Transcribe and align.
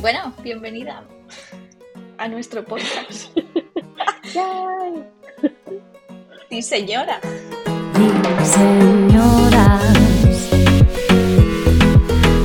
Bueno, 0.00 0.32
bienvenida 0.44 1.02
a 2.18 2.28
nuestro 2.28 2.64
podcast. 2.64 3.36
sí, 6.48 6.62
señora. 6.62 7.18
Diseñoras. 8.38 9.82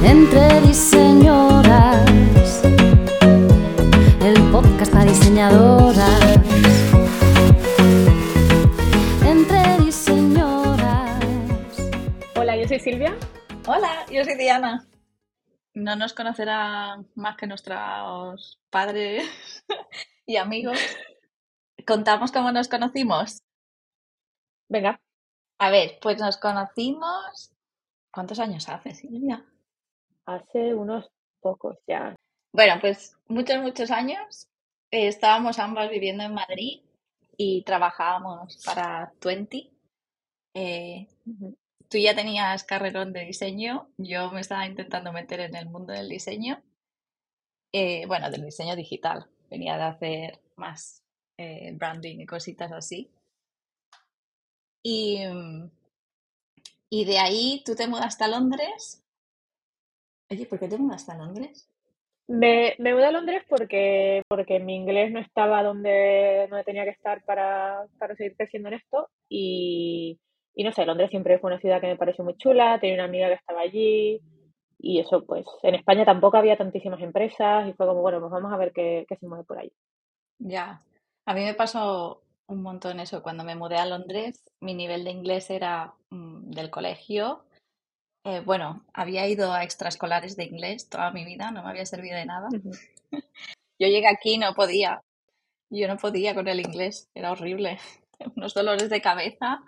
Entre 0.04 0.62
diseñoras. 0.62 2.10
El 4.24 4.42
podcast 4.52 4.92
para 4.92 5.06
diseñadoras. 5.06 6.40
Entre 9.24 9.78
diseñoras. 9.86 11.20
Hola, 12.36 12.58
yo 12.58 12.68
soy 12.68 12.80
Silvia. 12.80 13.14
Hola, 13.68 14.08
yo 14.12 14.26
soy 14.26 14.38
Diana. 14.38 14.84
No 15.74 15.96
nos 15.96 16.14
conocerá 16.14 17.04
más 17.16 17.38
que 17.38 17.48
nuestros 17.48 18.60
padres 18.70 19.26
y 20.26 20.38
amigos. 20.38 20.80
¿Contamos 21.88 22.32
cómo 22.32 22.52
nos 22.52 22.68
conocimos? 22.68 23.42
Venga, 24.70 25.00
A 25.60 25.70
ver, 25.70 25.98
pues 26.02 26.20
nos 26.20 26.38
conocimos. 26.38 27.52
¿Cuántos 28.12 28.40
años 28.40 28.70
hace, 28.70 28.94
Silvia? 28.94 29.46
hace 30.26 30.74
unos 30.74 31.10
pocos 31.42 31.78
ya. 31.88 32.16
Bueno, 32.54 32.76
pues 32.80 33.18
muchos, 33.28 33.62
muchos 33.62 33.92
años. 33.92 34.48
Eh, 34.92 35.08
estábamos 35.08 35.60
ambas 35.60 35.90
viviendo 35.90 36.24
en 36.24 36.34
Madrid 36.34 36.82
y 37.36 37.64
trabajábamos 37.64 38.62
para 38.66 39.12
Twenty. 39.20 39.72
Eh. 40.54 41.08
Tú 41.94 42.00
ya 42.00 42.16
tenías 42.16 42.64
carrerón 42.64 43.14
de 43.14 43.24
diseño, 43.24 43.88
yo 43.98 44.32
me 44.32 44.42
estaba 44.42 44.66
intentando 44.66 45.14
meter 45.14 45.42
en 45.42 45.56
el 45.56 45.70
mundo 45.70 45.94
del 45.94 46.10
diseño. 46.10 46.60
Eh, 47.72 48.08
bueno, 48.08 48.32
del 48.32 48.44
diseño 48.44 48.76
digital. 48.76 49.28
Venía 49.52 49.78
de 49.78 49.84
hacer 49.84 50.40
más 50.56 51.04
eh, 51.38 51.72
branding 51.76 52.22
y 52.22 52.26
cositas 52.26 52.72
así. 52.72 53.12
Y, 54.82 55.20
y 56.90 57.06
de 57.06 57.20
ahí 57.20 57.62
tú 57.64 57.76
te 57.76 57.88
mudaste 57.88 58.24
a 58.24 58.28
Londres. 58.28 59.06
Oye, 60.32 60.48
¿por 60.48 60.58
qué 60.58 60.68
te 60.68 60.80
mudaste 60.80 61.12
a 61.12 61.18
Londres? 61.18 61.70
Me, 62.28 62.76
me 62.80 62.96
mudé 62.96 63.06
a 63.06 63.12
Londres 63.12 63.44
porque, 63.48 64.24
porque 64.28 64.60
mi 64.60 64.76
inglés 64.78 65.12
no 65.12 65.20
estaba 65.20 65.62
donde, 65.62 66.48
donde 66.50 66.64
tenía 66.64 66.86
que 66.86 66.90
estar 66.90 67.24
para, 67.24 67.86
para 68.00 68.16
seguir 68.16 68.36
creciendo 68.36 68.70
en 68.70 68.76
esto. 68.76 69.12
Y, 69.30 70.20
y 70.56 70.64
no 70.64 70.72
sé, 70.72 70.86
Londres 70.86 71.10
siempre 71.10 71.40
fue 71.40 71.52
una 71.52 71.60
ciudad 71.60 71.82
que 71.82 71.88
me 71.88 71.98
pareció 71.98 72.24
muy 72.24 72.36
chula, 72.38 72.80
tenía 72.80 72.96
una 72.96 73.06
amiga 73.06 73.28
que 73.28 73.34
estaba 73.36 73.62
allí. 73.62 74.22
Y 74.80 75.00
eso, 75.00 75.26
pues, 75.26 75.46
en 75.64 75.76
España 75.76 76.06
tampoco 76.06 76.38
había 76.38 76.58
tantísimas 76.58 77.02
empresas 77.02 77.68
y 77.68 77.74
fue 77.74 77.88
como, 77.88 78.02
bueno, 78.02 78.20
pues 78.20 78.32
vamos 78.32 78.52
a 78.52 78.58
ver 78.58 78.74
qué, 78.74 79.06
qué 79.08 79.16
se 79.16 79.28
mueve 79.28 79.46
por 79.46 79.58
ahí. 79.58 79.72
Ya, 80.40 80.82
a 81.26 81.34
mí 81.34 81.44
me 81.44 81.54
pasó 81.54 82.24
un 82.48 82.62
montón 82.62 83.00
eso. 83.00 83.24
Cuando 83.24 83.44
me 83.44 83.56
mudé 83.56 83.78
a 83.78 83.86
Londres, 83.86 84.44
mi 84.60 84.74
nivel 84.74 85.04
de 85.04 85.12
inglés 85.12 85.50
era 85.50 85.94
mm, 86.10 86.52
del 86.52 86.70
colegio. 86.70 87.46
Eh, 88.26 88.42
bueno, 88.42 88.86
había 88.94 89.28
ido 89.28 89.52
a 89.52 89.64
extraescolares 89.64 90.36
de 90.38 90.46
inglés 90.46 90.90
toda 90.90 91.12
mi 91.12 91.26
vida, 91.26 91.52
no 91.52 91.64
me 91.64 91.70
había 91.70 91.86
servido 91.86 92.16
de 92.18 92.26
nada. 92.26 92.50
Yo 93.80 93.88
llegué 93.88 94.08
aquí 94.08 94.36
y 94.36 94.38
no 94.38 94.54
podía. 94.54 95.02
Yo 95.70 95.88
no 95.88 95.98
podía 95.98 96.36
con 96.36 96.48
el 96.48 96.60
inglés, 96.60 97.10
era 97.16 97.32
horrible. 97.32 97.80
Unos 98.36 98.54
dolores 98.54 98.90
de 98.90 99.02
cabeza, 99.02 99.64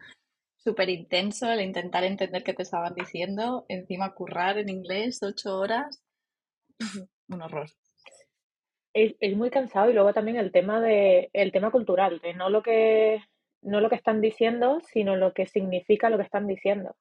súper 0.66 0.90
intenso 0.90 1.50
el 1.50 1.62
intentar 1.62 2.04
entender 2.04 2.44
qué 2.44 2.54
te 2.54 2.64
estaban 2.64 2.96
diciendo, 2.96 3.66
encima 3.70 4.16
currar 4.16 4.58
en 4.58 4.70
inglés 4.70 5.22
ocho 5.22 5.60
horas, 5.60 6.04
un 7.30 7.42
horror. 7.42 7.70
Es, 8.94 9.16
es 9.20 9.38
muy 9.38 9.52
cansado 9.52 9.90
y 9.90 9.94
luego 9.94 10.12
también 10.12 10.38
el 10.38 10.52
tema 10.52 10.82
de 10.82 11.30
el 11.34 11.52
tema 11.52 11.70
cultural, 11.70 12.20
de 12.20 12.34
no 12.34 12.50
lo 12.50 12.64
que 12.64 13.22
no 13.62 13.80
lo 13.80 13.90
que 13.90 13.96
están 13.96 14.22
diciendo, 14.22 14.80
sino 14.92 15.16
lo 15.16 15.34
que 15.34 15.46
significa 15.46 16.10
lo 16.10 16.18
que 16.18 16.24
están 16.24 16.48
diciendo. 16.48 16.96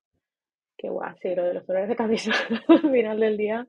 Que 0.76 0.90
guau, 0.90 1.16
sí, 1.22 1.34
lo 1.34 1.44
de 1.44 1.54
los 1.54 1.66
dolores 1.66 1.88
de 1.88 1.96
cabeza 1.96 2.32
al 2.68 2.90
final 2.90 3.18
del 3.18 3.36
día. 3.38 3.66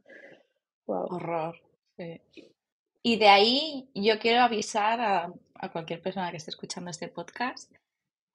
Wow. 0.88 1.08
Horror. 1.10 1.56
sí. 1.98 2.22
Y 3.02 3.18
de 3.18 3.28
ahí 3.28 3.88
yo 3.94 4.18
quiero 4.18 4.42
avisar 4.42 5.00
a, 5.00 5.32
a 5.54 5.72
cualquier 5.72 6.02
persona 6.02 6.32
que 6.32 6.38
esté 6.38 6.50
escuchando 6.50 6.90
este 6.90 7.08
podcast 7.08 7.72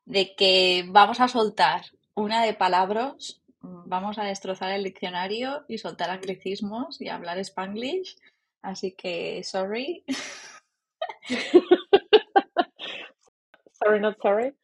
de 0.04 0.34
que 0.34 0.84
vamos 0.88 1.20
a 1.20 1.28
soltar 1.28 1.82
una 2.14 2.44
de 2.44 2.54
palabras, 2.54 3.40
vamos 3.60 4.18
a 4.18 4.24
destrozar 4.24 4.72
el 4.72 4.84
diccionario 4.84 5.64
y 5.68 5.78
soltar 5.78 6.10
anglicismos 6.10 7.00
y 7.00 7.08
hablar 7.08 7.38
spanglish. 7.38 8.16
Así 8.62 8.92
que, 8.92 9.42
sorry. 9.44 10.04
Sorry, 13.82 13.98
not 14.00 14.20
sorry. 14.20 14.54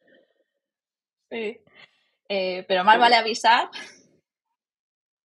Sí. 1.31 1.59
Eh, 2.29 2.63
pero 2.67 2.83
más 2.83 2.95
Sí. 2.95 2.99
vale 3.01 3.15
avisar 3.15 3.69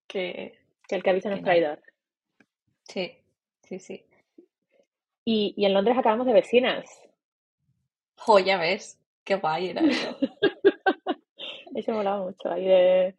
que... 0.07 0.59
Que 0.87 0.95
el 0.95 1.03
que 1.03 1.09
avisa 1.11 1.29
no 1.29 1.35
es 1.35 1.43
traidor. 1.43 1.81
Sí, 2.83 3.17
sí, 3.63 3.79
sí. 3.79 4.05
Y, 5.23 5.53
y 5.55 5.65
en 5.65 5.73
Londres 5.73 5.97
acabamos 5.97 6.25
de 6.27 6.33
vecinas. 6.33 6.89
Jo, 8.17 8.39
ya 8.39 8.57
ves, 8.57 8.99
qué 9.23 9.35
guay 9.35 9.69
era 9.69 9.81
eso. 9.81 10.17
Eso 11.75 11.91
molaba 11.91 12.23
mucho, 12.23 12.51
ahí 12.51 12.65
de 12.65 13.15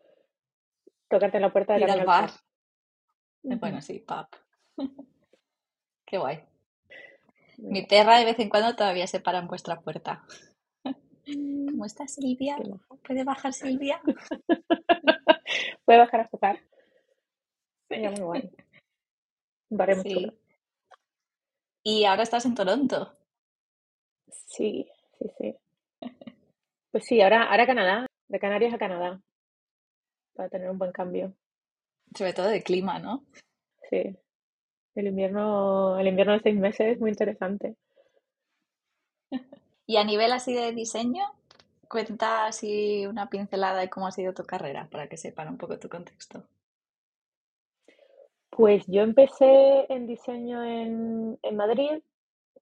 tocarte 1.08 1.38
en 1.38 1.42
la 1.42 1.52
puerta 1.52 1.74
de 1.74 1.80
Ir 1.80 1.86
camino 1.86 2.02
al 2.02 2.06
bar. 2.22 2.30
Eh, 3.42 3.56
Bueno, 3.56 3.80
sí, 3.82 3.98
pub. 3.98 4.26
Qué 6.06 6.18
guay. 6.18 6.44
Mi 7.58 7.82
perra 7.86 8.18
de 8.18 8.24
vez 8.26 8.38
en 8.38 8.48
cuando 8.48 8.76
todavía 8.76 9.06
se 9.06 9.20
para 9.20 9.38
en 9.38 9.48
vuestra 9.48 9.80
puerta. 9.80 10.24
Mm, 11.26 11.66
¿Cómo 11.70 11.84
está 11.86 12.06
Silvia? 12.06 12.56
¿Puede 13.06 13.24
bajar 13.24 13.52
Silvia? 13.52 14.00
Puede 15.84 15.98
bajar 15.98 16.20
a 16.20 16.28
jugar. 16.28 16.60
Sería 17.88 18.10
muy 18.10 18.20
guay. 18.20 18.50
Muy 19.70 19.86
Sí. 20.02 20.14
chulo. 20.14 20.34
Y 21.82 22.04
ahora 22.04 22.22
estás 22.22 22.44
en 22.46 22.54
Toronto. 22.54 23.16
Sí, 24.30 24.86
sí, 25.18 25.26
sí. 25.38 25.56
Pues 26.94 27.06
sí, 27.06 27.20
ahora, 27.20 27.50
ahora 27.50 27.66
Canadá, 27.66 28.06
de 28.28 28.38
Canarias 28.38 28.72
a 28.72 28.78
Canadá, 28.78 29.20
para 30.32 30.48
tener 30.48 30.70
un 30.70 30.78
buen 30.78 30.92
cambio. 30.92 31.34
Sobre 32.16 32.32
todo 32.32 32.46
de 32.46 32.62
clima, 32.62 33.00
¿no? 33.00 33.24
Sí. 33.90 34.16
El 34.94 35.08
invierno, 35.08 35.98
el 35.98 36.06
invierno 36.06 36.34
de 36.34 36.40
seis 36.44 36.56
meses 36.56 36.94
es 36.94 37.00
muy 37.00 37.10
interesante. 37.10 37.74
Y 39.88 39.96
a 39.96 40.04
nivel 40.04 40.32
así 40.32 40.54
de 40.54 40.70
diseño, 40.70 41.24
cuenta 41.88 42.46
así 42.46 43.04
una 43.06 43.28
pincelada 43.28 43.80
de 43.80 43.90
cómo 43.90 44.06
ha 44.06 44.12
sido 44.12 44.32
tu 44.32 44.44
carrera, 44.44 44.88
para 44.88 45.08
que 45.08 45.16
sepan 45.16 45.48
un 45.48 45.58
poco 45.58 45.80
tu 45.80 45.88
contexto. 45.88 46.46
Pues 48.50 48.86
yo 48.86 49.02
empecé 49.02 49.92
en 49.92 50.06
diseño 50.06 50.62
en, 50.62 51.40
en 51.42 51.56
Madrid, 51.56 52.04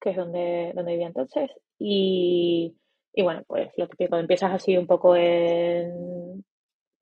que 0.00 0.10
es 0.10 0.16
donde, 0.16 0.72
donde 0.74 0.92
vivía 0.92 1.08
entonces, 1.08 1.50
y, 1.78 2.74
y 3.14 3.22
bueno, 3.22 3.42
pues 3.46 3.70
lo 3.76 3.88
típico, 3.88 4.16
empiezas 4.16 4.52
así 4.52 4.76
un 4.76 4.86
poco 4.86 5.16
en 5.16 6.44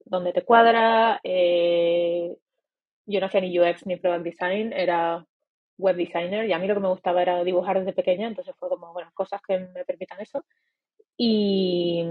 donde 0.05 0.33
te 0.33 0.45
cuadra. 0.45 1.21
eh, 1.25 2.37
yo 3.07 3.21
no 3.21 3.27
hacía 3.27 3.41
ni 3.43 3.59
UX 3.59 3.87
ni 3.87 3.97
product 3.97 4.25
design, 4.25 4.73
era 4.73 5.25
web 5.79 5.97
designer 5.97 6.47
y 6.49 6.53
a 6.53 6.59
mí 6.59 6.67
lo 6.69 6.75
que 6.75 6.81
me 6.81 6.89
gustaba 6.89 7.23
era 7.23 7.45
dibujar 7.45 7.79
desde 7.81 7.93
pequeña, 7.95 8.29
entonces 8.29 8.55
fue 8.59 8.69
como, 8.69 8.93
bueno, 8.93 9.11
cosas 9.15 9.41
que 9.47 9.59
me 9.59 9.85
permitan 9.85 10.21
eso. 10.21 10.45
Y, 11.17 12.05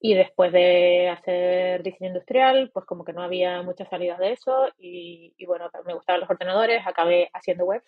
y 0.00 0.14
después 0.14 0.52
de 0.52 1.08
hacer 1.10 1.82
diseño 1.82 2.08
industrial, 2.08 2.70
pues 2.72 2.86
como 2.86 3.04
que 3.04 3.12
no 3.12 3.22
había 3.22 3.62
muchas 3.62 3.88
salidas 3.88 4.18
de 4.18 4.32
eso 4.32 4.68
y, 4.78 5.34
y 5.36 5.46
bueno, 5.46 5.68
me 5.86 5.94
gustaban 5.94 6.20
los 6.22 6.30
ordenadores, 6.30 6.86
acabé 6.86 7.28
haciendo 7.34 7.64
webs. 7.66 7.84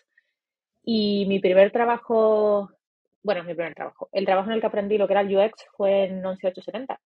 Y 0.85 1.27
mi 1.29 1.41
primer 1.41 1.73
trabajo, 1.73 2.71
bueno, 3.23 3.45
mi 3.45 3.55
primer 3.55 3.75
trabajo, 3.75 4.09
el 4.13 4.25
trabajo 4.27 4.49
en 4.49 4.55
el 4.55 4.61
que 4.61 4.67
aprendí 4.67 4.99
lo 4.99 5.07
que 5.07 5.15
era 5.15 5.23
el 5.23 5.37
UX 5.37 5.65
fue 5.77 6.05
en 6.05 6.23
11870. 6.23 7.01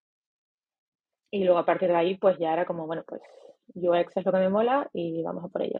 Y 1.30 1.44
luego 1.44 1.58
a 1.58 1.66
partir 1.66 1.88
de 1.88 1.96
ahí, 1.96 2.16
pues 2.16 2.38
ya 2.38 2.52
era 2.52 2.64
como, 2.66 2.86
bueno, 2.86 3.04
pues 3.06 3.20
UX 3.74 4.16
es 4.16 4.24
lo 4.24 4.32
que 4.32 4.38
me 4.38 4.48
mola 4.48 4.88
y 4.92 5.22
vamos 5.22 5.44
a 5.44 5.48
por 5.48 5.62
ello. 5.62 5.78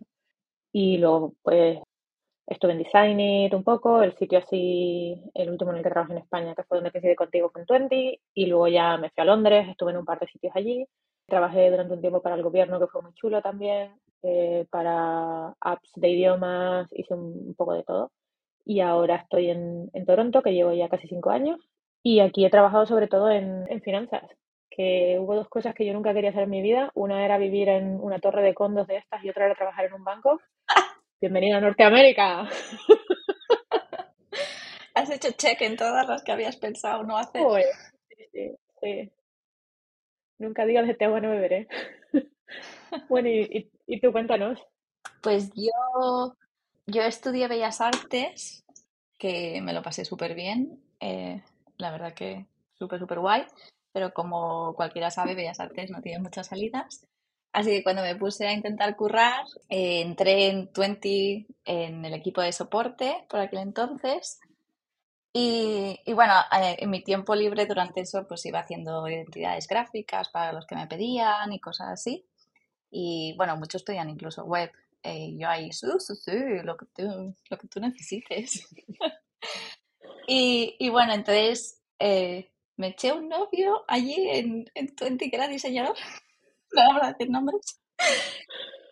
Y 0.72 0.98
luego, 0.98 1.34
pues 1.42 1.78
estuve 2.46 2.72
en 2.72 2.78
Design 2.78 3.20
It 3.20 3.54
un 3.54 3.64
poco, 3.64 4.02
el 4.02 4.16
sitio 4.16 4.38
así, 4.38 5.20
el 5.34 5.50
último 5.50 5.72
en 5.72 5.78
el 5.78 5.82
que 5.84 5.90
trabajé 5.90 6.12
en 6.12 6.18
España, 6.18 6.54
que 6.54 6.64
fue 6.64 6.78
donde 6.78 6.92
coincidí 6.92 7.14
contigo 7.16 7.50
con 7.50 7.66
Twenty, 7.66 8.20
y 8.34 8.46
luego 8.46 8.68
ya 8.68 8.96
me 8.98 9.10
fui 9.10 9.22
a 9.22 9.24
Londres, 9.24 9.68
estuve 9.68 9.92
en 9.92 9.98
un 9.98 10.04
par 10.04 10.20
de 10.20 10.28
sitios 10.28 10.54
allí. 10.56 10.86
Trabajé 11.26 11.70
durante 11.70 11.94
un 11.94 12.00
tiempo 12.00 12.22
para 12.22 12.36
el 12.36 12.42
gobierno, 12.42 12.78
que 12.80 12.86
fue 12.88 13.02
muy 13.02 13.12
chulo 13.14 13.42
también, 13.42 13.98
eh, 14.22 14.66
para 14.70 15.54
apps 15.60 15.92
de 15.96 16.08
idiomas, 16.08 16.88
hice 16.92 17.14
un, 17.14 17.48
un 17.48 17.54
poco 17.54 17.74
de 17.74 17.82
todo. 17.84 18.12
Y 18.66 18.80
ahora 18.80 19.16
estoy 19.16 19.50
en, 19.50 19.90
en 19.94 20.04
Toronto, 20.06 20.42
que 20.42 20.52
llevo 20.52 20.72
ya 20.72 20.88
casi 20.88 21.06
cinco 21.08 21.30
años, 21.30 21.58
y 22.02 22.18
aquí 22.20 22.44
he 22.44 22.50
trabajado 22.50 22.84
sobre 22.84 23.06
todo 23.06 23.30
en, 23.30 23.64
en 23.70 23.80
finanzas, 23.80 24.24
que 24.70 25.18
hubo 25.20 25.36
dos 25.36 25.48
cosas 25.48 25.74
que 25.74 25.86
yo 25.86 25.92
nunca 25.94 26.12
quería 26.12 26.30
hacer 26.30 26.42
en 26.42 26.50
mi 26.50 26.60
vida. 26.62 26.90
Una 26.94 27.24
era 27.24 27.38
vivir 27.38 27.68
en 27.68 27.98
una 28.00 28.18
torre 28.18 28.42
de 28.42 28.54
condos 28.54 28.88
de 28.88 28.96
estas 28.96 29.24
y 29.24 29.30
otra 29.30 29.46
era 29.46 29.54
trabajar 29.54 29.84
en 29.86 29.94
un 29.94 30.04
banco. 30.04 30.40
Bienvenido 31.20 31.58
a 31.58 31.60
Norteamérica. 31.60 32.48
Has 34.94 35.10
hecho 35.10 35.30
check 35.32 35.60
en 35.62 35.76
todas 35.76 36.06
las 36.08 36.22
que 36.24 36.32
habías 36.32 36.56
pensado 36.56 37.02
no 37.04 37.16
hacer. 37.19 37.42
Joder, 37.42 37.64
sí, 38.08 38.24
sí, 38.32 38.56
sí. 38.82 39.12
Nunca 40.38 40.64
digas 40.66 40.86
de 40.86 40.94
té 40.94 41.04
agua 41.04 41.20
no 41.20 41.30
beberé. 41.30 41.69
Bueno, 43.08 43.28
y, 43.28 43.40
y- 43.42 43.70
y 43.86 44.00
tú 44.00 44.12
cuéntanos. 44.12 44.60
Pues 45.22 45.50
yo, 45.54 46.34
yo 46.86 47.02
estudié 47.02 47.48
Bellas 47.48 47.80
Artes, 47.80 48.64
que 49.18 49.60
me 49.62 49.72
lo 49.72 49.82
pasé 49.82 50.04
súper 50.04 50.34
bien. 50.34 50.80
eh, 51.00 51.42
la 51.78 51.90
verdad 51.90 52.14
que 52.14 52.46
súper, 52.78 52.98
súper 53.00 53.20
guay. 53.20 53.44
Pero 53.92 54.12
como 54.14 54.74
cualquiera 54.74 55.10
sabe, 55.10 55.34
Bellas 55.34 55.60
Artes 55.60 55.90
no 55.90 56.00
tiene 56.02 56.20
muchas 56.20 56.48
salidas. 56.48 57.06
Así 57.52 57.70
que 57.70 57.82
cuando 57.82 58.02
me 58.02 58.16
puse 58.16 58.46
a 58.46 58.52
intentar 58.52 58.96
currar, 58.96 59.44
eh, 59.70 60.02
entré 60.02 60.48
en 60.48 60.72
Twenty 60.72 61.46
en 61.64 62.04
el 62.04 62.14
equipo 62.14 62.42
de 62.42 62.52
soporte 62.52 63.24
por 63.28 63.40
aquel 63.40 63.60
entonces. 63.60 64.38
Y, 65.32 66.00
y 66.04 66.12
bueno, 66.14 66.32
eh, 66.60 66.76
en 66.78 66.90
mi 66.90 67.02
tiempo 67.04 67.34
libre 67.34 67.66
durante 67.66 68.00
eso, 68.00 68.26
pues 68.26 68.44
iba 68.46 68.60
haciendo 68.60 69.06
identidades 69.08 69.66
gráficas 69.68 70.30
para 70.30 70.52
los 70.52 70.66
que 70.66 70.76
me 70.76 70.86
pedían 70.86 71.52
y 71.52 71.60
cosas 71.60 71.88
así. 71.90 72.26
Y 72.90 73.34
bueno, 73.36 73.56
muchos 73.56 73.82
estudian 73.82 74.10
incluso 74.10 74.44
web. 74.44 74.72
Eh, 75.08 75.35
yo 75.38 75.49
ahí, 75.49 75.73
sí, 75.73 75.87
sí, 75.99 76.14
sí, 76.17 76.32
lo 76.64 76.76
que 76.76 76.87
tú, 76.94 77.35
lo 77.50 77.58
que 77.58 77.69
tú 77.69 77.81
necesites. 77.81 78.67
Y, 80.26 80.76
y 80.79 80.88
bueno, 80.91 81.12
entonces 81.14 81.81
eh, 81.99 82.50
me 82.76 82.88
eché 82.88 83.12
un 83.12 83.29
novio 83.29 83.85
allí 83.88 84.14
en, 84.31 84.70
en 84.75 84.94
Twenty 84.94 85.31
que 85.31 85.37
era 85.37 85.49
diseñador, 85.49 85.97
no 86.73 86.82
vamos 86.88 87.03
a 87.05 87.08
decir 87.12 87.31
nombres, 87.31 87.81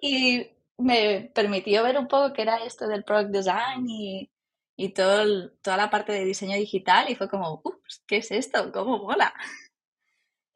y 0.00 0.46
me 0.78 1.30
permitió 1.34 1.82
ver 1.82 1.98
un 1.98 2.08
poco 2.08 2.32
qué 2.32 2.42
era 2.42 2.64
esto 2.64 2.86
del 2.88 3.04
product 3.04 3.30
design 3.30 3.88
y, 3.88 4.30
y 4.76 4.90
todo 4.90 5.22
el- 5.22 5.52
toda 5.62 5.76
la 5.76 5.90
parte 5.90 6.12
de 6.12 6.24
diseño 6.24 6.56
digital 6.56 7.08
y 7.10 7.14
fue 7.14 7.28
como, 7.28 7.60
ups, 7.64 8.02
¿qué 8.06 8.18
es 8.18 8.30
esto? 8.30 8.72
¿Cómo 8.72 8.98
mola? 8.98 9.32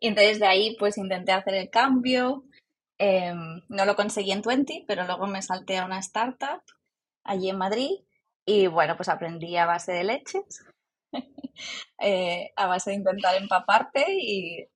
Y 0.01 0.09
entonces 0.09 0.41
de 0.41 0.47
ahí 0.47 0.77
pues 0.79 0.99
intenté 0.99 1.33
hacer 1.33 1.55
el 1.55 1.71
cambio, 1.71 2.45
em, 2.99 3.63
no 3.69 3.85
lo 3.85 3.97
conseguí 3.97 4.33
en 4.33 4.43
Twenty, 4.43 4.85
pero 4.87 5.05
luego 5.05 5.27
me 5.27 5.43
salté 5.43 5.79
a 5.79 5.85
una 5.85 5.99
startup 5.99 6.63
allí 7.25 7.51
en 7.51 7.59
Madrid 7.59 7.91
y 8.45 8.67
bueno, 8.67 8.97
pues 8.97 9.09
aprendí 9.09 9.57
a 9.57 9.67
base 9.67 9.93
de 9.93 10.05
leches 10.05 10.65
eh, 12.01 12.53
a 12.57 12.67
base 12.67 12.91
de 12.91 12.97
intentar 12.97 13.37
empaparte 13.37 14.05
y, 14.09 14.69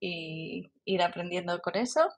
ir 0.84 1.02
aprendiendo 1.02 1.60
con 1.60 1.76
eso, 1.76 2.08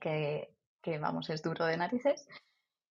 que, 0.00 0.54
que, 0.82 0.98
vamos, 0.98 1.30
es 1.30 1.42
duro 1.42 1.64
de 1.64 1.76
narices. 1.76 2.28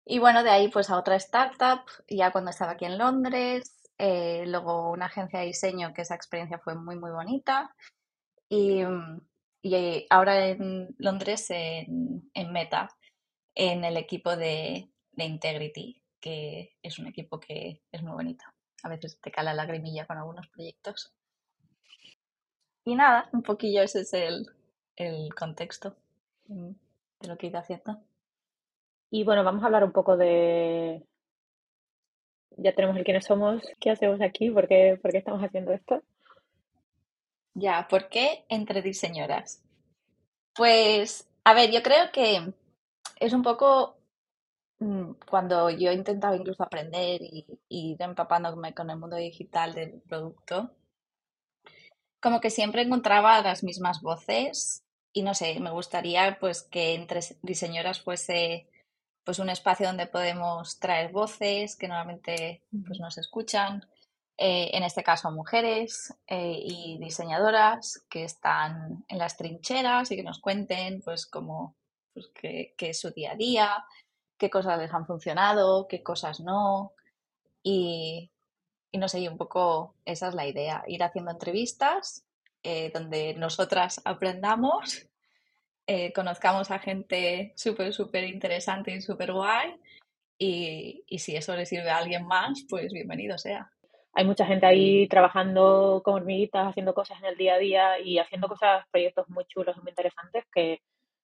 Y 0.06 0.20
bueno, 0.20 0.44
de 0.44 0.50
ahí 0.50 0.70
pues 0.70 0.90
a 0.90 0.98
otra 0.98 1.16
startup, 1.18 1.82
ya 2.10 2.32
cuando 2.32 2.52
estaba 2.52 2.74
aquí 2.74 2.86
en 2.86 2.98
Londres, 2.98 3.76
eh, 3.98 4.44
luego 4.48 4.92
una 4.92 5.06
agencia 5.06 5.40
de 5.40 5.48
diseño, 5.48 5.94
que 5.94 6.02
esa 6.02 6.16
experiencia 6.16 6.60
fue 6.60 6.76
muy, 6.76 6.96
muy 6.98 7.12
bonita. 7.12 7.76
Y, 8.50 8.84
y 9.68 10.06
ahora 10.10 10.48
en 10.48 10.96
Londres, 10.98 11.48
en, 11.50 12.52
Meta, 12.52 12.90
en 13.56 13.84
el 13.84 13.98
equipo 13.98 14.36
de, 14.36 14.90
de 15.12 15.26
Integrity, 15.26 16.02
que 16.20 16.76
es 16.82 17.00
un 17.00 17.08
equipo 17.08 17.40
que 17.40 17.82
es 17.92 18.04
muy 18.04 18.14
bonito 18.14 18.46
a 18.86 18.90
veces 18.90 19.20
te 19.20 19.32
cala 19.32 19.56
la 19.56 19.64
lagrimilla 19.64 20.06
con 20.06 20.18
algunos 20.18 20.48
proyectos. 20.50 21.12
Y 22.86 22.94
nada, 22.94 23.30
un 23.34 23.42
poquillo 23.42 23.82
ese 23.82 24.02
es 24.02 24.14
el, 24.14 24.46
el 24.96 25.34
contexto 25.34 25.96
de 26.48 27.28
lo 27.28 27.36
que 27.36 27.48
he 27.48 27.50
ido 27.50 27.58
haciendo. 27.58 28.00
Y 29.10 29.24
bueno, 29.24 29.44
vamos 29.44 29.64
a 29.64 29.66
hablar 29.66 29.84
un 29.84 29.92
poco 29.92 30.18
de... 30.18 31.04
Ya 32.58 32.76
tenemos 32.76 32.96
el 32.96 33.04
quiénes 33.04 33.26
somos, 33.26 33.64
qué 33.80 33.90
hacemos 33.90 34.22
aquí, 34.22 34.52
por 34.52 34.68
qué, 34.68 35.00
por 35.02 35.12
qué 35.12 35.18
estamos 35.18 35.42
haciendo 35.42 35.74
esto. 35.74 36.04
Ya, 37.56 37.88
¿por 37.90 38.10
qué 38.10 38.46
entre 38.50 38.82
diseñoras? 38.82 39.64
Pues, 40.56 41.30
a 41.44 41.54
ver, 41.54 41.72
yo 41.72 41.82
creo 41.84 42.12
que 42.12 42.54
es 43.20 43.34
un 43.34 43.44
poco 43.44 43.98
cuando 45.30 45.70
yo 45.70 45.92
intentaba 45.92 46.36
incluso 46.36 46.64
aprender 46.64 47.22
y, 47.22 47.46
y 47.70 47.92
ir 47.94 48.02
empapándome 48.02 48.74
con 48.74 48.90
el 48.90 48.98
mundo 48.98 49.16
digital 49.16 49.74
del 49.74 50.02
producto, 50.02 50.72
como 52.22 52.42
que 52.42 52.50
siempre 52.50 52.82
encontraba 52.82 53.42
las 53.42 53.64
mismas 53.64 54.02
voces 54.02 54.84
y 55.14 55.22
no 55.24 55.34
sé, 55.34 55.60
me 55.62 55.72
gustaría 55.72 56.38
pues 56.40 56.64
que 56.64 56.94
entre 56.96 57.22
diseñoras 57.42 58.02
fuese 58.02 58.68
pues 59.24 59.40
un 59.40 59.50
espacio 59.50 59.88
donde 59.88 60.08
podemos 60.08 60.78
traer 60.80 61.12
voces 61.12 61.76
que 61.78 61.88
normalmente 61.88 62.64
pues 62.86 63.00
nos 63.00 63.18
escuchan, 63.18 63.86
eh, 64.38 64.72
en 64.74 64.84
este 64.84 65.02
caso 65.02 65.32
mujeres 65.32 66.14
eh, 66.28 66.60
y 66.62 66.98
diseñadoras 67.00 68.06
que 68.10 68.26
están 68.26 69.06
en 69.08 69.18
las 69.18 69.38
trincheras 69.38 70.12
y 70.12 70.18
que 70.18 70.24
nos 70.24 70.40
cuenten 70.40 71.02
pues 71.02 71.26
cómo 71.26 71.76
pues, 72.14 72.28
qué, 72.34 72.74
es 72.78 73.00
su 73.00 73.12
día 73.12 73.32
a 73.32 73.36
día, 73.36 73.86
qué 74.38 74.50
cosas 74.50 74.78
les 74.78 74.94
han 74.94 75.08
funcionado, 75.08 75.88
qué 75.88 76.04
cosas 76.04 76.42
no. 76.42 76.92
Y, 77.64 78.30
y 78.92 78.98
no 78.98 79.08
sé, 79.08 79.22
y 79.22 79.28
un 79.30 79.38
poco 79.38 79.96
esa 80.04 80.28
es 80.28 80.36
la 80.36 80.46
idea, 80.48 80.84
ir 80.88 81.02
haciendo 81.04 81.32
entrevistas 81.32 82.26
eh, 82.64 82.92
donde 82.94 83.36
nosotras 83.36 84.02
aprendamos, 84.04 85.08
conozcamos 86.16 86.72
a 86.72 86.80
gente 86.80 87.54
súper, 87.56 87.94
súper 87.94 88.26
interesante 88.26 88.92
y 88.92 89.02
súper 89.02 89.32
guay. 89.32 89.80
Y, 90.38 91.06
y 91.08 91.20
si 91.20 91.36
eso 91.38 91.56
le 91.56 91.66
sirve 91.66 91.90
a 91.90 91.98
alguien 91.98 92.26
más, 92.26 92.66
pues 92.70 92.92
bienvenido 92.92 93.38
sea. 93.38 93.72
Hay 94.16 94.26
mucha 94.26 94.46
gente 94.46 94.66
ahí 94.66 95.08
trabajando 95.08 96.02
con 96.04 96.16
hormiguitas, 96.16 96.68
haciendo 96.68 96.94
cosas 96.94 97.20
en 97.20 97.26
el 97.26 97.38
día 97.38 97.56
a 97.56 97.58
día 97.58 98.00
y 98.00 98.18
haciendo 98.18 98.48
cosas, 98.48 98.86
proyectos 98.90 99.30
muy 99.30 99.46
chulos 99.46 99.76
y 99.78 99.82
muy 99.82 99.92
interesantes 99.92 100.46
que, 100.54 100.82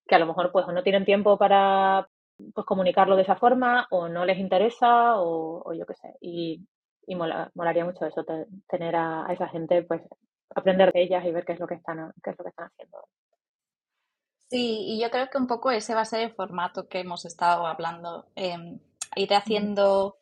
que 0.08 0.16
a 0.16 0.20
lo 0.20 0.26
mejor 0.26 0.52
pues 0.52 0.68
no 0.68 0.84
tienen 0.84 1.06
tiempo 1.06 1.38
para, 1.38 2.08
pues 2.54 2.66
comunicarlo 2.66 3.16
de 3.16 3.22
esa 3.24 3.36
forma 3.36 3.88
o 3.92 4.10
no 4.10 4.26
les 4.26 4.38
interesa 4.40 5.20
o, 5.20 5.64
o 5.66 5.74
yo 5.74 5.86
qué 5.86 5.94
sé. 5.96 6.16
Y, 6.20 6.68
y 7.08 7.16
mola, 7.16 7.50
molaría 7.56 7.86
mucho 7.86 8.06
eso, 8.06 8.24
te, 8.24 8.46
tener 8.68 8.96
a, 8.96 9.26
a, 9.26 9.34
esa 9.34 9.48
gente, 9.48 9.84
pues 9.84 10.02
aprender 10.54 10.92
de 10.92 11.04
ellas 11.04 11.26
y 11.26 11.32
ver 11.32 11.46
qué 11.46 11.54
es 11.54 11.60
lo 11.60 11.68
que 11.68 11.76
están, 11.76 12.12
qué 12.22 12.32
es 12.32 12.38
lo 12.38 12.44
que 12.44 12.50
están 12.50 12.68
haciendo. 12.68 13.08
Sí, 14.50 14.84
y 14.86 15.02
yo 15.02 15.10
creo 15.10 15.30
que 15.30 15.38
un 15.38 15.48
poco 15.48 15.72
ese 15.72 15.96
va 15.96 16.02
a 16.02 16.06
ser 16.06 16.22
el 16.22 16.34
formato 16.34 16.90
que 16.90 17.00
hemos 17.00 17.24
estado 17.24 17.66
hablando. 17.66 18.28
Eh, 18.36 18.80
ir 19.16 19.34
haciendo 19.34 20.18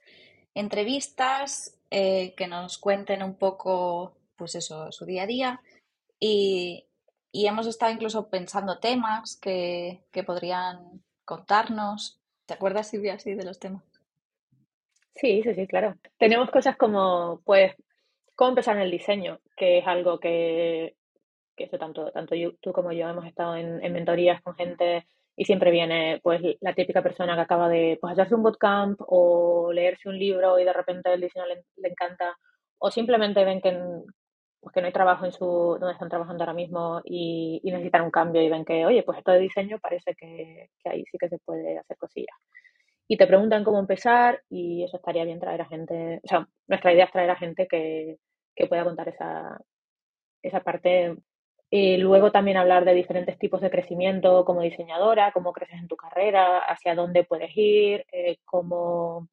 entrevistas 0.54 1.79
eh, 1.92 2.34
que 2.36 2.48
nos 2.48 2.78
cuenten 2.78 3.24
un 3.24 3.36
poco, 3.36 4.16
pues 4.36 4.56
eso, 4.56 4.92
su 4.92 5.06
día 5.06 5.24
a 5.24 5.28
día. 5.28 5.62
Y, 6.20 6.86
hemos 7.32 7.68
estado 7.68 7.92
incluso 7.92 8.30
pensando 8.30 8.80
temas 8.80 9.38
que, 9.38 10.04
que 10.12 10.24
podrían 10.24 11.04
contarnos. 11.26 12.20
¿Te 12.46 12.54
acuerdas, 12.56 12.90
Silvia, 12.90 13.14
así 13.14 13.34
de 13.36 13.46
los 13.46 13.60
temas? 13.60 13.84
Sí, 15.16 15.44
sí, 15.44 15.54
sí, 15.54 15.68
claro. 15.68 15.96
Tenemos 16.18 16.50
cosas 16.50 16.78
como, 16.78 17.42
pues, 17.46 17.76
cómo 18.36 18.50
empezar 18.50 18.78
en 18.78 18.84
el 18.84 18.92
diseño, 18.92 19.42
que 19.58 19.80
es 19.80 19.88
algo 19.88 20.20
que, 20.20 20.96
que 21.58 21.68
tanto, 21.78 22.10
tanto 22.12 22.36
yo, 22.36 22.54
tú 22.62 22.72
como 22.72 22.94
yo 22.94 23.10
hemos 23.10 23.26
estado 23.26 23.58
en, 23.58 23.80
mentorías 23.92 24.42
con 24.42 24.56
gente 24.56 25.06
y 25.40 25.46
siempre 25.46 25.72
viene, 25.72 26.20
pues, 26.22 26.42
la 26.60 26.76
típica 26.76 27.02
persona 27.02 27.34
que 27.34 27.42
acaba 27.42 27.70
de 27.70 27.98
pues, 28.02 28.12
hacerse 28.12 28.36
un 28.36 28.44
bootcamp 28.44 29.00
o 29.08 29.72
leerse 29.72 30.10
un 30.10 30.20
libro 30.20 30.60
y 30.60 30.66
de 30.66 30.74
repente 30.74 31.14
el 31.14 31.22
diseño 31.22 31.46
le, 31.46 31.64
le 31.78 31.88
encanta 31.88 32.38
o 32.78 32.92
simplemente 32.92 33.46
ven 33.46 33.62
que, 33.62 33.72
pues 34.60 34.74
que 34.74 34.82
no 34.82 34.88
hay 34.88 34.92
trabajo 34.92 35.24
en 35.24 35.32
su 35.32 35.46
donde 35.80 35.94
están 35.94 36.10
trabajando 36.10 36.44
ahora 36.44 36.54
mismo 36.54 37.00
y, 37.06 37.62
y, 37.64 37.72
necesitan 37.72 38.02
un 38.02 38.12
cambio 38.12 38.42
y 38.42 38.50
ven 38.50 38.66
que, 38.66 38.86
oye, 38.86 39.02
pues 39.04 39.18
esto 39.20 39.32
de 39.32 39.40
diseño 39.40 39.80
parece 39.80 40.14
que, 40.16 40.72
que, 40.84 40.90
ahí 40.90 41.06
sí 41.10 41.18
que 41.18 41.30
se 41.30 41.40
puede 41.40 41.78
hacer 41.78 41.96
cosillas. 41.96 42.36
Y 43.08 43.16
te 43.16 43.26
preguntan 43.26 43.64
cómo 43.64 43.80
empezar 43.80 44.42
y 44.50 44.84
eso 44.84 44.98
estaría 44.98 45.24
bien 45.24 45.40
traer 45.40 45.62
a 45.62 45.70
gente, 45.70 46.20
o 46.22 46.28
sea, 46.28 46.50
nuestra 46.68 46.92
idea 46.92 47.06
es 47.06 47.12
traer 47.14 47.30
a 47.30 47.38
gente 47.38 47.66
que, 47.66 48.18
que 48.54 48.68
pueda 48.68 48.84
contar 48.84 49.08
esa, 49.08 49.58
esa 50.44 50.60
parte. 50.60 51.16
Y 51.72 51.98
luego 51.98 52.32
también 52.32 52.58
hablar 52.58 52.84
de 52.84 52.96
diferentes 52.96 53.38
tipos 53.38 53.62
de 53.62 53.70
crecimiento 53.70 54.44
como 54.44 54.62
diseñadora, 54.62 55.32
cómo 55.32 55.54
creces 55.54 55.80
en 55.80 55.88
tu 55.88 55.96
carrera, 55.96 56.60
hacia 56.60 56.96
dónde 56.96 57.24
puedes 57.24 57.52
ir, 57.56 58.06
eh, 58.12 58.38
cómo, 58.46 59.30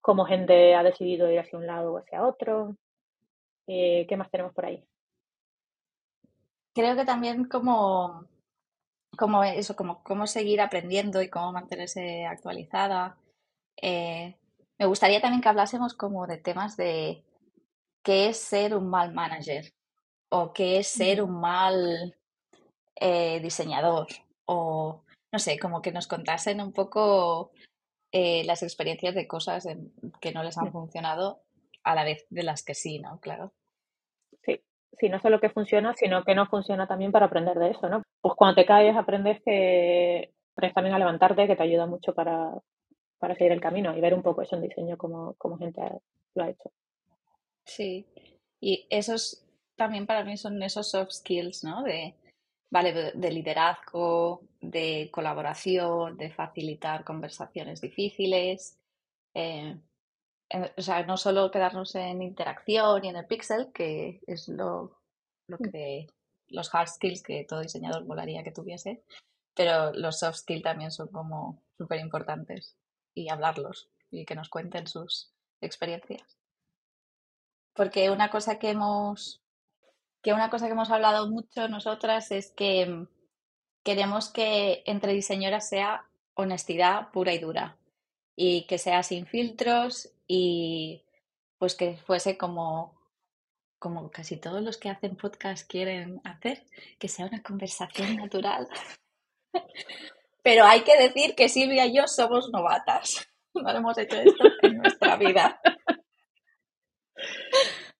cómo 0.00 0.24
gente 0.24 0.74
ha 0.74 0.82
decidido 0.82 1.30
ir 1.30 1.38
hacia 1.38 1.58
un 1.58 1.66
lado 1.66 1.92
o 1.92 1.98
hacia 1.98 2.26
otro. 2.26 2.76
Eh, 3.68 4.06
¿Qué 4.08 4.16
más 4.16 4.30
tenemos 4.30 4.52
por 4.52 4.66
ahí? 4.66 4.84
Creo 6.74 6.96
que 6.96 7.04
también 7.04 7.44
como, 7.44 8.26
como 9.16 9.44
eso, 9.44 9.76
como 9.76 10.02
cómo 10.02 10.26
seguir 10.26 10.60
aprendiendo 10.60 11.22
y 11.22 11.30
cómo 11.30 11.52
mantenerse 11.52 12.26
actualizada. 12.26 13.16
Eh, 13.80 14.36
me 14.78 14.86
gustaría 14.86 15.20
también 15.20 15.42
que 15.42 15.48
hablásemos 15.48 15.94
como 15.94 16.26
de 16.26 16.38
temas 16.38 16.76
de 16.76 17.24
qué 18.02 18.30
es 18.30 18.38
ser 18.38 18.74
un 18.74 18.90
mal 18.90 19.14
manager 19.14 19.72
o 20.34 20.52
qué 20.54 20.78
es 20.78 20.88
ser 20.88 21.22
un 21.22 21.40
mal 21.40 22.16
eh, 22.96 23.38
diseñador 23.40 24.06
o 24.46 25.02
no 25.30 25.38
sé, 25.38 25.58
como 25.58 25.82
que 25.82 25.92
nos 25.92 26.06
contasen 26.06 26.60
un 26.60 26.72
poco 26.72 27.52
eh, 28.12 28.42
las 28.44 28.62
experiencias 28.62 29.14
de 29.14 29.26
cosas 29.26 29.66
que 30.20 30.32
no 30.32 30.42
les 30.42 30.56
han 30.56 30.72
funcionado 30.72 31.42
a 31.84 31.94
la 31.94 32.04
vez 32.04 32.26
de 32.30 32.42
las 32.42 32.64
que 32.64 32.74
sí, 32.74 32.98
¿no? 32.98 33.20
Claro. 33.20 33.52
Sí, 34.42 34.60
sí, 34.98 35.08
no 35.10 35.20
solo 35.20 35.38
que 35.38 35.50
funciona, 35.50 35.94
sino 35.94 36.24
que 36.24 36.34
no 36.34 36.46
funciona 36.46 36.86
también 36.86 37.12
para 37.12 37.26
aprender 37.26 37.58
de 37.58 37.70
eso, 37.70 37.88
¿no? 37.90 38.02
Pues 38.20 38.34
cuando 38.34 38.54
te 38.54 38.66
caes 38.66 38.96
aprendes 38.96 39.42
que 39.44 40.32
aprendes 40.54 40.74
también 40.74 40.94
a 40.94 40.98
levantarte, 40.98 41.46
que 41.46 41.56
te 41.56 41.62
ayuda 41.62 41.86
mucho 41.86 42.14
para, 42.14 42.52
para 43.18 43.34
seguir 43.34 43.52
el 43.52 43.60
camino 43.60 43.94
y 43.96 44.00
ver 44.00 44.14
un 44.14 44.22
poco 44.22 44.40
eso 44.40 44.56
en 44.56 44.62
diseño 44.62 44.96
como, 44.96 45.34
como 45.34 45.58
gente 45.58 45.82
lo 46.34 46.44
ha 46.44 46.50
hecho. 46.50 46.70
Sí. 47.66 48.06
Y 48.60 48.86
esos 48.90 49.41
también 49.76 50.06
para 50.06 50.24
mí 50.24 50.36
son 50.36 50.62
esos 50.62 50.90
soft 50.90 51.10
skills, 51.12 51.64
¿no? 51.64 51.82
De, 51.82 52.14
vale, 52.70 52.92
de, 52.92 53.12
de 53.12 53.30
liderazgo, 53.32 54.42
de 54.60 55.10
colaboración, 55.12 56.16
de 56.16 56.30
facilitar 56.32 57.04
conversaciones 57.04 57.80
difíciles. 57.80 58.78
eh, 59.34 59.76
en- 60.50 60.70
o 60.76 60.82
sea, 60.82 61.04
no 61.04 61.16
solo 61.16 61.50
quedarnos 61.50 61.94
en 61.94 62.22
interacción 62.22 63.04
y 63.04 63.08
en 63.08 63.16
el 63.16 63.26
pixel, 63.26 63.72
que 63.72 64.20
es 64.26 64.48
lo, 64.48 64.98
lo 65.48 65.58
que 65.58 66.06
los 66.48 66.74
hard 66.74 66.88
skills 66.88 67.22
que 67.22 67.44
todo 67.44 67.60
diseñador 67.62 68.04
volaría 68.04 68.42
que 68.44 68.52
tuviese, 68.52 69.02
pero 69.54 69.92
los 69.94 70.18
soft 70.18 70.36
skills 70.38 70.62
también 70.62 70.90
son 70.90 71.08
como 71.08 71.62
súper 71.78 72.00
importantes 72.00 72.76
y 73.14 73.30
hablarlos 73.30 73.88
y 74.10 74.24
que 74.26 74.34
nos 74.34 74.50
cuenten 74.50 74.86
sus 74.86 75.32
experiencias. 75.62 76.38
Porque 77.74 78.10
una 78.10 78.30
cosa 78.30 78.58
que 78.58 78.70
hemos 78.70 79.41
que 80.22 80.32
una 80.32 80.50
cosa 80.50 80.66
que 80.66 80.72
hemos 80.72 80.90
hablado 80.90 81.28
mucho 81.28 81.68
nosotras 81.68 82.30
es 82.30 82.52
que 82.52 82.86
mm, 82.86 83.08
queremos 83.82 84.30
que 84.30 84.82
entre 84.86 85.12
diseñoras 85.12 85.68
sea 85.68 86.06
honestidad 86.34 87.10
pura 87.10 87.32
y 87.34 87.38
dura 87.38 87.76
y 88.36 88.66
que 88.66 88.78
sea 88.78 89.02
sin 89.02 89.26
filtros 89.26 90.10
y 90.26 91.04
pues 91.58 91.74
que 91.74 91.96
fuese 91.96 92.38
como 92.38 93.00
como 93.82 94.12
casi 94.12 94.36
todos 94.36 94.62
los 94.62 94.78
que 94.78 94.90
hacen 94.90 95.16
podcast 95.16 95.68
quieren 95.68 96.20
hacer, 96.22 96.62
que 97.00 97.08
sea 97.08 97.26
una 97.26 97.42
conversación 97.42 98.14
natural. 98.14 98.68
Pero 100.44 100.64
hay 100.64 100.82
que 100.82 100.96
decir 100.96 101.34
que 101.34 101.48
Silvia 101.48 101.86
y 101.86 101.96
yo 101.96 102.06
somos 102.06 102.48
novatas. 102.50 103.28
No 103.54 103.68
hemos 103.68 103.98
hecho 103.98 104.16
esto 104.16 104.44
en 104.62 104.78
nuestra 104.78 105.16
vida. 105.16 105.60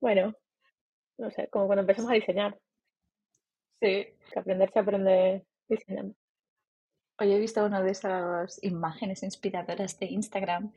Bueno, 0.00 0.34
no 1.22 1.30
sé, 1.30 1.48
como 1.48 1.66
cuando 1.66 1.80
empezamos 1.82 2.10
a 2.10 2.14
diseñar, 2.14 2.58
Sí. 3.80 4.06
que 4.32 4.38
aprender 4.38 4.70
se 4.72 4.78
aprende 4.78 5.44
diseñando. 5.68 6.14
Hoy 7.18 7.32
he 7.32 7.38
visto 7.38 7.64
una 7.64 7.80
de 7.82 7.90
esas 7.90 8.62
imágenes 8.62 9.22
inspiradoras 9.22 9.98
de 9.98 10.06
Instagram 10.06 10.72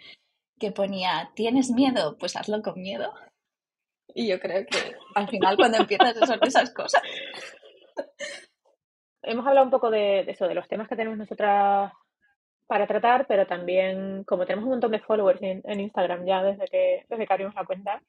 que 0.59 0.71
ponía, 0.71 1.31
¿tienes 1.35 1.69
miedo? 1.71 2.17
Pues 2.17 2.35
hazlo 2.35 2.61
con 2.61 2.81
miedo. 2.81 3.13
Y 4.07 4.27
yo 4.27 4.39
creo 4.39 4.65
que 4.65 4.95
al 5.15 5.27
final 5.27 5.55
cuando 5.55 5.77
empiezas 5.79 6.17
son 6.17 6.39
esas 6.43 6.71
cosas. 6.73 7.01
Hemos 9.23 9.45
hablado 9.47 9.65
un 9.65 9.71
poco 9.71 9.89
de, 9.89 10.23
de 10.23 10.31
eso, 10.31 10.47
de 10.47 10.53
los 10.53 10.67
temas 10.67 10.87
que 10.87 10.95
tenemos 10.95 11.17
nosotras 11.17 11.91
para 12.67 12.87
tratar, 12.87 13.25
pero 13.27 13.45
también, 13.47 14.23
como 14.23 14.45
tenemos 14.45 14.65
un 14.65 14.71
montón 14.71 14.91
de 14.91 14.99
followers 14.99 15.41
en, 15.41 15.61
en 15.63 15.79
Instagram 15.79 16.25
ya 16.25 16.43
desde 16.43 16.65
que, 16.67 17.05
desde 17.09 17.25
que 17.27 17.33
abrimos 17.33 17.55
la 17.55 17.65
cuenta, 17.65 18.01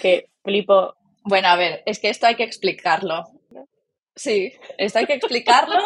que 0.00 0.28
flipo, 0.42 0.94
Bueno, 1.24 1.48
a 1.48 1.56
ver, 1.56 1.82
es 1.86 1.98
que 1.98 2.08
esto 2.10 2.26
hay 2.26 2.34
que 2.36 2.44
explicarlo. 2.44 3.24
Sí, 4.14 4.52
esto 4.78 4.98
hay 4.98 5.06
que 5.06 5.14
explicarlo 5.14 5.78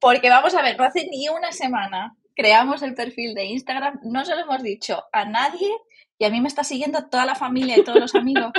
porque 0.00 0.30
vamos 0.30 0.54
a 0.54 0.62
ver, 0.62 0.76
no 0.78 0.84
hace 0.84 1.06
ni 1.10 1.28
una 1.28 1.52
semana 1.52 2.16
creamos 2.34 2.82
el 2.82 2.94
perfil 2.94 3.34
de 3.34 3.44
Instagram, 3.44 4.00
no 4.04 4.24
se 4.24 4.34
lo 4.34 4.42
hemos 4.42 4.62
dicho 4.62 5.04
a 5.12 5.24
nadie 5.24 5.70
y 6.18 6.24
a 6.24 6.30
mí 6.30 6.40
me 6.40 6.48
está 6.48 6.64
siguiendo 6.64 7.08
toda 7.08 7.26
la 7.26 7.34
familia 7.34 7.78
y 7.78 7.84
todos 7.84 8.00
los 8.00 8.14
amigos. 8.14 8.52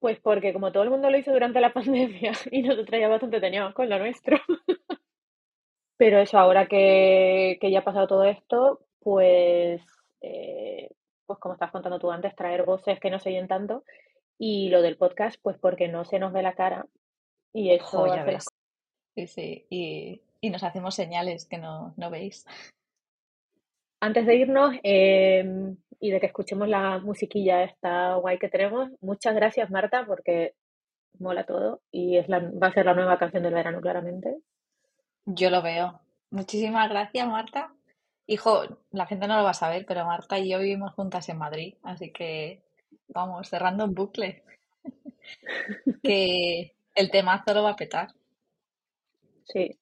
Pues 0.00 0.18
porque 0.20 0.52
como 0.52 0.72
todo 0.72 0.82
el 0.84 0.90
mundo 0.90 1.10
lo 1.10 1.18
hizo 1.18 1.32
durante 1.32 1.60
la 1.60 1.72
pandemia 1.72 2.32
y 2.50 2.62
nosotros 2.62 3.00
ya 3.00 3.08
bastante 3.08 3.40
teníamos 3.40 3.74
con 3.74 3.88
lo 3.88 3.98
nuestro. 3.98 4.38
Pero 5.98 6.18
eso, 6.20 6.38
ahora 6.38 6.66
que, 6.66 7.58
que 7.60 7.70
ya 7.70 7.80
ha 7.80 7.84
pasado 7.84 8.06
todo 8.06 8.24
esto, 8.24 8.80
pues, 9.00 9.82
eh, 10.22 10.88
pues 11.26 11.38
como 11.38 11.54
estás 11.54 11.70
contando 11.70 11.98
tú 11.98 12.10
antes, 12.10 12.34
traer 12.34 12.64
voces 12.64 12.98
que 13.00 13.10
no 13.10 13.18
se 13.18 13.28
oyen 13.28 13.48
tanto. 13.48 13.84
Y 14.38 14.70
lo 14.70 14.80
del 14.80 14.96
podcast, 14.96 15.38
pues 15.42 15.58
porque 15.58 15.88
no 15.88 16.04
se 16.04 16.18
nos 16.18 16.32
ve 16.32 16.42
la 16.42 16.54
cara. 16.54 16.86
Y 17.52 17.72
eso 17.72 18.04
hace 18.06 18.22
ves. 18.22 18.46
Sí, 19.14 19.26
sí, 19.26 19.66
y, 19.68 20.22
y 20.40 20.50
nos 20.50 20.62
hacemos 20.62 20.94
señales 20.94 21.46
que 21.46 21.58
no, 21.58 21.92
no 21.96 22.10
veis. 22.10 22.46
Antes 24.00 24.26
de 24.26 24.36
irnos 24.36 24.76
eh, 24.84 25.44
y 25.98 26.10
de 26.10 26.20
que 26.20 26.26
escuchemos 26.26 26.68
la 26.68 26.98
musiquilla 27.00 27.64
esta 27.64 28.14
guay 28.14 28.38
que 28.38 28.48
tenemos, 28.48 28.90
muchas 29.00 29.34
gracias 29.34 29.70
Marta 29.70 30.04
porque 30.06 30.54
mola 31.18 31.44
todo 31.44 31.80
y 31.90 32.16
es 32.16 32.28
la, 32.28 32.38
va 32.38 32.68
a 32.68 32.72
ser 32.72 32.86
la 32.86 32.94
nueva 32.94 33.18
canción 33.18 33.42
del 33.42 33.54
verano 33.54 33.80
claramente. 33.80 34.36
Yo 35.30 35.50
lo 35.50 35.60
veo. 35.60 36.00
Muchísimas 36.30 36.88
gracias, 36.88 37.28
Marta. 37.28 37.74
Hijo, 38.26 38.62
la 38.92 39.04
gente 39.04 39.26
no 39.26 39.36
lo 39.36 39.44
va 39.44 39.50
a 39.50 39.54
saber, 39.54 39.84
pero 39.86 40.06
Marta 40.06 40.38
y 40.38 40.50
yo 40.50 40.58
vivimos 40.58 40.94
juntas 40.94 41.28
en 41.28 41.36
Madrid, 41.36 41.74
así 41.82 42.12
que 42.12 42.62
vamos, 43.08 43.46
cerrando 43.48 43.84
en 43.84 43.94
bucle. 43.94 44.42
Que 46.02 46.72
el 46.94 47.10
temazo 47.10 47.52
lo 47.52 47.64
va 47.64 47.70
a 47.72 47.76
petar. 47.76 48.08
Sí, 49.44 49.78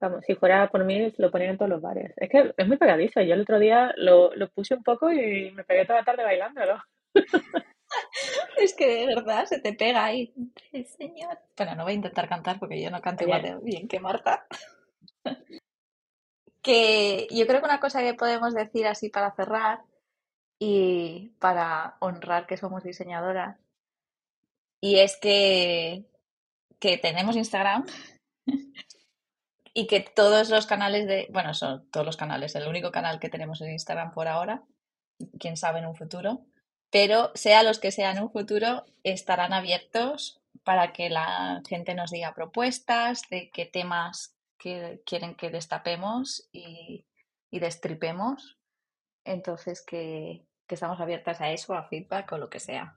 vamos, 0.00 0.22
si 0.26 0.34
fuera 0.34 0.68
por 0.68 0.84
mí 0.84 1.14
lo 1.16 1.30
ponían 1.30 1.52
en 1.52 1.58
todos 1.58 1.70
los 1.70 1.80
bares. 1.80 2.12
Es 2.18 2.28
que 2.28 2.52
es 2.54 2.68
muy 2.68 2.76
pegadizo. 2.76 3.22
Yo 3.22 3.34
el 3.34 3.40
otro 3.40 3.58
día 3.58 3.94
lo, 3.96 4.34
lo 4.34 4.50
puse 4.50 4.74
un 4.74 4.82
poco 4.82 5.10
y 5.10 5.50
me 5.52 5.64
pegué 5.64 5.86
toda 5.86 6.00
la 6.00 6.04
tarde 6.04 6.24
bailándolo. 6.24 6.82
Es 8.56 8.74
que 8.74 8.86
de 8.86 9.06
verdad 9.06 9.46
se 9.46 9.60
te 9.60 9.72
pega 9.72 10.04
ahí. 10.04 10.32
Señor. 10.96 11.38
Bueno, 11.56 11.74
no 11.74 11.84
voy 11.84 11.92
a 11.92 11.96
intentar 11.96 12.28
cantar 12.28 12.58
porque 12.58 12.80
yo 12.80 12.90
no 12.90 13.00
canto 13.00 13.24
igual 13.24 13.42
de 13.42 13.56
bien 13.56 13.88
que 13.88 14.00
Marta. 14.00 14.46
Que 16.62 17.28
yo 17.30 17.46
creo 17.46 17.60
que 17.60 17.66
una 17.66 17.78
cosa 17.78 18.00
que 18.00 18.14
podemos 18.14 18.54
decir 18.54 18.86
así 18.86 19.10
para 19.10 19.34
cerrar 19.34 19.82
y 20.58 21.34
para 21.38 21.98
honrar 22.00 22.46
que 22.46 22.56
somos 22.56 22.82
diseñadoras 22.82 23.58
y 24.84 24.98
es 24.98 25.16
que, 25.16 26.04
que 26.78 26.98
tenemos 26.98 27.36
Instagram 27.36 27.86
y 29.72 29.86
que 29.86 30.00
todos 30.00 30.50
los 30.50 30.66
canales 30.66 31.06
de, 31.06 31.26
bueno, 31.32 31.54
son 31.54 31.88
todos 31.90 32.04
los 32.04 32.18
canales, 32.18 32.54
el 32.54 32.68
único 32.68 32.92
canal 32.92 33.18
que 33.18 33.30
tenemos 33.30 33.62
en 33.62 33.72
Instagram 33.72 34.12
por 34.12 34.28
ahora, 34.28 34.62
quién 35.40 35.56
sabe 35.56 35.78
en 35.78 35.86
un 35.86 35.94
futuro, 35.94 36.44
pero 36.94 37.32
sea 37.34 37.64
los 37.64 37.80
que 37.80 37.90
sean 37.90 38.18
en 38.18 38.22
un 38.22 38.30
futuro, 38.30 38.84
estarán 39.02 39.52
abiertos 39.52 40.40
para 40.62 40.92
que 40.92 41.10
la 41.10 41.60
gente 41.68 41.92
nos 41.92 42.12
diga 42.12 42.36
propuestas 42.36 43.22
de 43.30 43.50
qué 43.50 43.66
temas 43.66 44.36
que 44.58 45.02
quieren 45.04 45.34
que 45.34 45.50
destapemos 45.50 46.48
y, 46.52 47.04
y 47.50 47.58
destripemos. 47.58 48.58
Entonces, 49.24 49.82
que, 49.82 50.46
que 50.68 50.76
estamos 50.76 51.00
abiertas 51.00 51.40
a 51.40 51.50
eso, 51.50 51.74
a 51.74 51.82
feedback 51.88 52.30
o 52.30 52.38
lo 52.38 52.48
que 52.48 52.60
sea. 52.60 52.96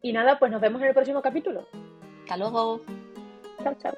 Y 0.00 0.14
nada, 0.14 0.38
pues 0.38 0.50
nos 0.50 0.62
vemos 0.62 0.80
en 0.80 0.88
el 0.88 0.94
próximo 0.94 1.20
capítulo. 1.20 1.68
Hasta 2.22 2.38
luego. 2.38 2.80
Chao, 3.62 3.76
chao. 3.82 3.92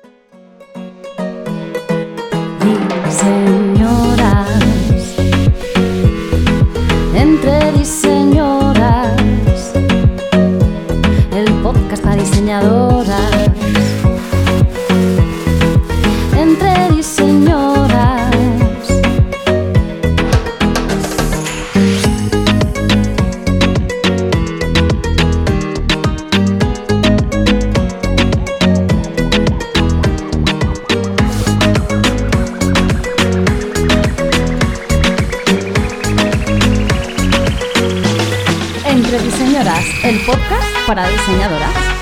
Para 40.90 41.08
diseñadoras. 41.08 41.99